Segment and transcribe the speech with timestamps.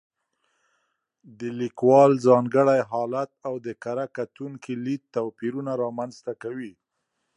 [1.39, 6.73] د لیکوال ځانګړی حالت او د کره کتونکي لید توپیرونه رامنځته کوي.